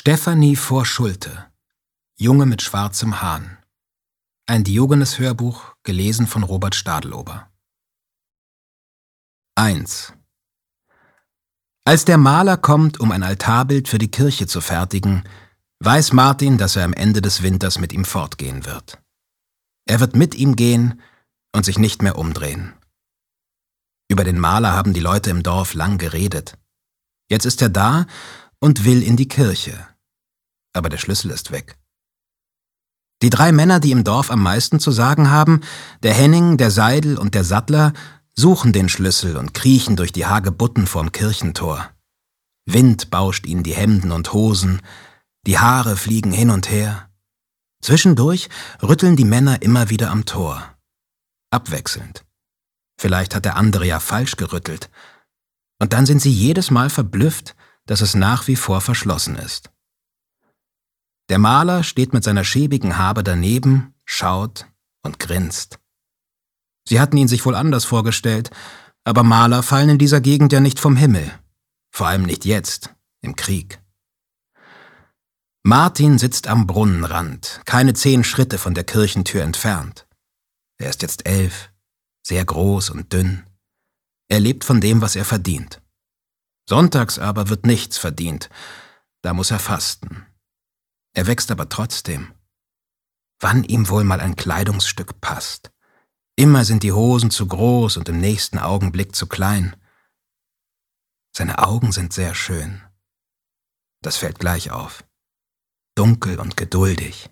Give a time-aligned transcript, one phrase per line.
[0.00, 1.50] Stefanie vor Schulte
[2.16, 3.58] Junge mit schwarzem Hahn
[4.46, 7.50] Ein Diogenes-Hörbuch, gelesen von Robert Stadelober
[9.56, 10.12] 1
[11.84, 15.24] Als der Maler kommt, um ein Altarbild für die Kirche zu fertigen,
[15.80, 19.02] weiß Martin, dass er am Ende des Winters mit ihm fortgehen wird.
[19.84, 21.02] Er wird mit ihm gehen
[21.52, 22.72] und sich nicht mehr umdrehen.
[24.08, 26.56] Über den Maler haben die Leute im Dorf lang geredet.
[27.28, 28.06] Jetzt ist er da
[28.60, 29.86] und will in die Kirche.
[30.72, 31.78] Aber der Schlüssel ist weg.
[33.22, 35.60] Die drei Männer, die im Dorf am meisten zu sagen haben,
[36.02, 37.92] der Henning, der Seidel und der Sattler,
[38.34, 41.90] suchen den Schlüssel und kriechen durch die Hagebutten vorm Kirchentor.
[42.66, 44.82] Wind bauscht ihnen die Hemden und Hosen,
[45.46, 47.10] die Haare fliegen hin und her.
[47.82, 48.48] Zwischendurch
[48.82, 50.62] rütteln die Männer immer wieder am Tor.
[51.50, 52.24] Abwechselnd.
[53.00, 54.90] Vielleicht hat der andere ja falsch gerüttelt.
[55.80, 57.56] Und dann sind sie jedes Mal verblüfft,
[57.88, 59.70] dass es nach wie vor verschlossen ist.
[61.30, 64.66] Der Maler steht mit seiner schäbigen Habe daneben, schaut
[65.02, 65.78] und grinst.
[66.86, 68.50] Sie hatten ihn sich wohl anders vorgestellt,
[69.04, 71.32] aber Maler fallen in dieser Gegend ja nicht vom Himmel.
[71.90, 73.80] Vor allem nicht jetzt, im Krieg.
[75.62, 80.06] Martin sitzt am Brunnenrand, keine zehn Schritte von der Kirchentür entfernt.
[80.78, 81.70] Er ist jetzt elf,
[82.22, 83.44] sehr groß und dünn.
[84.28, 85.80] Er lebt von dem, was er verdient.
[86.68, 88.50] Sonntags aber wird nichts verdient,
[89.22, 90.26] da muss er fasten.
[91.14, 92.34] Er wächst aber trotzdem.
[93.40, 95.72] Wann ihm wohl mal ein Kleidungsstück passt.
[96.36, 99.76] Immer sind die Hosen zu groß und im nächsten Augenblick zu klein.
[101.34, 102.82] Seine Augen sind sehr schön.
[104.02, 105.04] Das fällt gleich auf.
[105.94, 107.30] Dunkel und geduldig.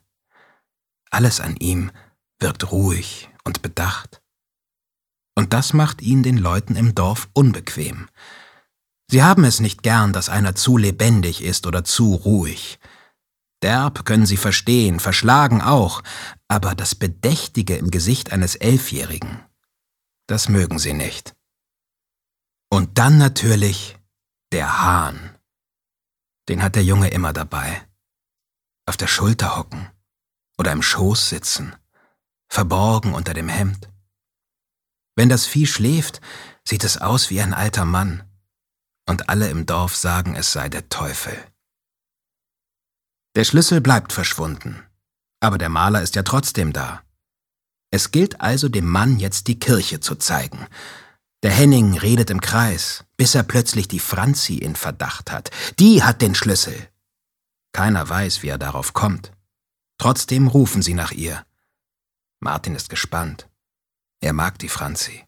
[1.10, 1.92] Alles an ihm
[2.38, 4.22] wirkt ruhig und bedacht.
[5.34, 8.08] Und das macht ihn den Leuten im Dorf unbequem.
[9.08, 12.78] Sie haben es nicht gern, dass einer zu lebendig ist oder zu ruhig.
[13.62, 16.02] Derb können sie verstehen, verschlagen auch,
[16.48, 19.44] aber das Bedächtige im Gesicht eines Elfjährigen,
[20.26, 21.34] das mögen sie nicht.
[22.68, 23.96] Und dann natürlich
[24.52, 25.38] der Hahn.
[26.48, 27.82] Den hat der Junge immer dabei.
[28.86, 29.88] Auf der Schulter hocken
[30.58, 31.74] oder im Schoß sitzen,
[32.48, 33.88] verborgen unter dem Hemd.
[35.16, 36.20] Wenn das Vieh schläft,
[36.64, 38.25] sieht es aus wie ein alter Mann
[39.08, 41.36] und alle im Dorf sagen, es sei der Teufel.
[43.36, 44.82] Der Schlüssel bleibt verschwunden,
[45.40, 47.02] aber der Maler ist ja trotzdem da.
[47.90, 50.66] Es gilt also dem Mann jetzt die Kirche zu zeigen.
[51.42, 55.50] Der Henning redet im Kreis, bis er plötzlich die Franzi in Verdacht hat.
[55.78, 56.88] Die hat den Schlüssel.
[57.72, 59.32] Keiner weiß, wie er darauf kommt.
[59.98, 61.44] Trotzdem rufen sie nach ihr.
[62.40, 63.48] Martin ist gespannt.
[64.20, 65.24] Er mag die Franzi.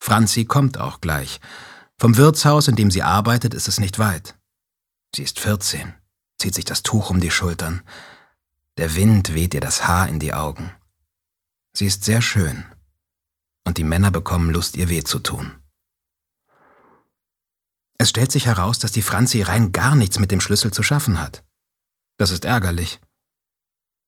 [0.00, 1.40] Franzi kommt auch gleich,
[2.02, 4.36] vom Wirtshaus, in dem sie arbeitet, ist es nicht weit.
[5.14, 5.94] Sie ist 14,
[6.36, 7.82] zieht sich das Tuch um die Schultern.
[8.76, 10.72] Der Wind weht ihr das Haar in die Augen.
[11.72, 12.64] Sie ist sehr schön.
[13.64, 15.52] Und die Männer bekommen Lust, ihr weh zu tun.
[17.98, 21.20] Es stellt sich heraus, dass die Franzi rein gar nichts mit dem Schlüssel zu schaffen
[21.20, 21.44] hat.
[22.18, 23.00] Das ist ärgerlich.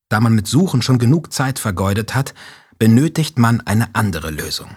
[0.08, 2.34] Da man mit Suchen schon genug Zeit vergeudet hat,
[2.76, 4.76] benötigt man eine andere Lösung.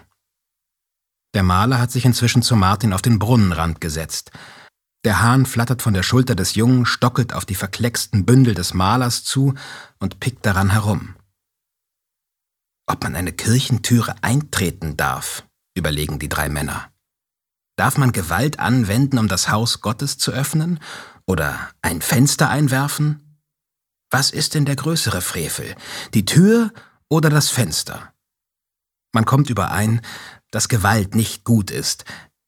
[1.37, 4.31] Der Maler hat sich inzwischen zu Martin auf den Brunnenrand gesetzt.
[5.05, 9.23] Der Hahn flattert von der Schulter des Jungen, stockelt auf die verklecksten Bündel des Malers
[9.23, 9.53] zu
[9.99, 11.15] und pickt daran herum.
[12.87, 15.43] Ob man eine Kirchentüre eintreten darf,
[15.75, 16.89] überlegen die drei Männer.
[17.75, 20.79] Darf man Gewalt anwenden, um das Haus Gottes zu öffnen?
[21.27, 23.39] Oder ein Fenster einwerfen?
[24.09, 25.75] Was ist denn der größere Frevel?
[26.15, 26.73] Die Tür
[27.09, 28.11] oder das Fenster?
[29.13, 30.01] Man kommt überein,
[30.51, 32.05] dass Gewalt nicht gut ist,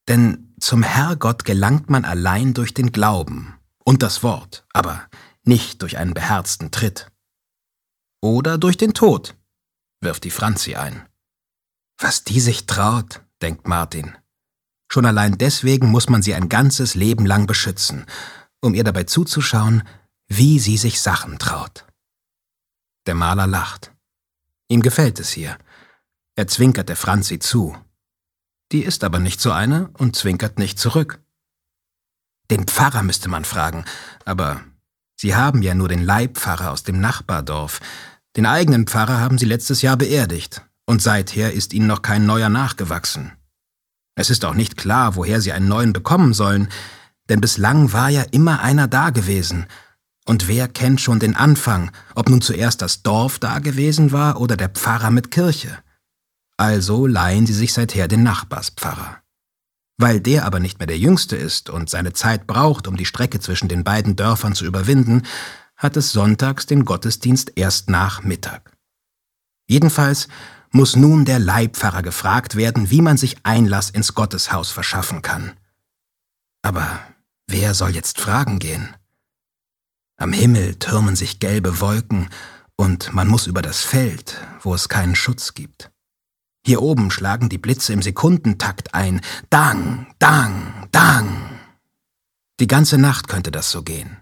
[0.07, 5.07] denn zum Herrgott gelangt man allein durch den Glauben und das Wort, aber
[5.43, 7.11] nicht durch einen beherzten Tritt.
[8.21, 9.35] Oder durch den Tod,
[10.01, 11.07] wirft die Franzi ein.
[11.97, 14.17] Was die sich traut, denkt Martin.
[14.91, 18.05] Schon allein deswegen muss man sie ein ganzes Leben lang beschützen,
[18.61, 19.83] um ihr dabei zuzuschauen,
[20.27, 21.85] wie sie sich Sachen traut.
[23.05, 23.91] Der Maler lacht.
[24.67, 25.57] Ihm gefällt es hier.
[26.35, 27.75] Er zwinkert der Franzi zu.
[28.71, 31.19] Die ist aber nicht so eine und zwinkert nicht zurück.
[32.51, 33.85] Den Pfarrer müsste man fragen,
[34.25, 34.61] aber
[35.15, 37.81] Sie haben ja nur den Leihpfarrer aus dem Nachbardorf.
[38.37, 42.49] Den eigenen Pfarrer haben Sie letztes Jahr beerdigt, und seither ist Ihnen noch kein neuer
[42.49, 43.33] nachgewachsen.
[44.15, 46.69] Es ist auch nicht klar, woher Sie einen neuen bekommen sollen,
[47.27, 49.67] denn bislang war ja immer einer da gewesen.
[50.25, 54.57] Und wer kennt schon den Anfang, ob nun zuerst das Dorf da gewesen war oder
[54.57, 55.77] der Pfarrer mit Kirche?
[56.59, 59.21] Also leihen sie sich seither den Nachbarspfarrer.
[59.97, 63.39] Weil der aber nicht mehr der Jüngste ist und seine Zeit braucht, um die Strecke
[63.39, 65.23] zwischen den beiden Dörfern zu überwinden,
[65.77, 68.75] hat es sonntags den Gottesdienst erst nach Mittag.
[69.69, 70.27] Jedenfalls
[70.71, 75.53] muss nun der Leibpfarrer gefragt werden, wie man sich Einlass ins Gotteshaus verschaffen kann.
[76.61, 76.99] Aber
[77.47, 78.93] wer soll jetzt fragen gehen?
[80.17, 82.29] Am Himmel türmen sich gelbe Wolken,
[82.75, 85.89] und man muss über das Feld, wo es keinen Schutz gibt.
[86.69, 89.21] Hier oben schlagen die Blitze im Sekundentakt ein.
[89.49, 91.59] Dang, dang, dang.
[92.59, 94.17] Die ganze Nacht könnte das so gehen.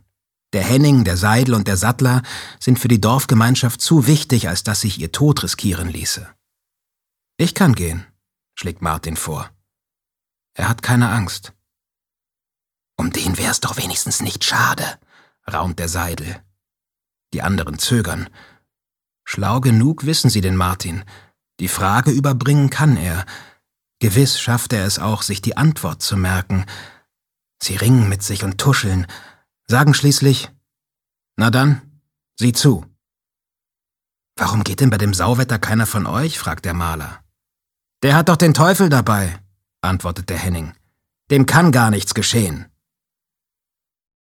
[0.54, 2.24] Der Henning, der Seidel und der Sattler
[2.58, 6.26] sind für die Dorfgemeinschaft zu wichtig, als dass sich ihr Tod riskieren ließe.
[7.36, 8.06] Ich kann gehen,
[8.56, 9.52] schlägt Martin vor.
[10.54, 11.52] Er hat keine Angst.
[12.96, 14.86] Um den wär's doch wenigstens nicht schade,
[15.52, 16.42] raunt der Seidel.
[17.34, 18.30] Die anderen zögern.
[19.26, 21.04] Schlau genug wissen sie den Martin.
[21.60, 23.26] Die Frage überbringen kann er.
[24.00, 26.66] Gewiss schafft er es auch, sich die Antwort zu merken.
[27.62, 29.08] Sie ringen mit sich und tuscheln,
[29.68, 30.52] sagen schließlich,
[31.36, 32.02] na dann,
[32.40, 32.86] sieh zu.
[34.36, 36.38] Warum geht denn bei dem Sauwetter keiner von euch?
[36.38, 37.24] fragt der Maler.
[38.04, 39.40] Der hat doch den Teufel dabei,
[39.82, 40.74] antwortet der Henning.
[41.32, 42.68] Dem kann gar nichts geschehen.